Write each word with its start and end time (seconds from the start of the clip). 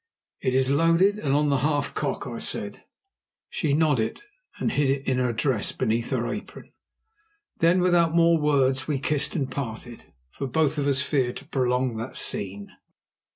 "It 0.41 0.55
is 0.55 0.71
loaded 0.71 1.19
and 1.19 1.31
on 1.35 1.49
the 1.49 1.59
half 1.59 1.93
cock," 1.93 2.25
I 2.25 2.39
said. 2.39 2.85
She 3.51 3.73
nodded, 3.73 4.23
and 4.57 4.71
hid 4.71 4.89
it 4.89 5.05
in 5.07 5.19
her 5.19 5.31
dress 5.31 5.71
beneath 5.71 6.09
her 6.09 6.25
apron. 6.27 6.71
Then 7.59 7.81
without 7.81 8.15
more 8.15 8.39
words 8.39 8.87
we 8.87 8.97
kissed 8.97 9.35
and 9.35 9.51
parted, 9.51 10.05
for 10.31 10.47
both 10.47 10.79
of 10.79 10.87
us 10.87 11.03
feared 11.03 11.37
to 11.37 11.47
prolong 11.47 11.97
that 11.97 12.17
scene. 12.17 12.69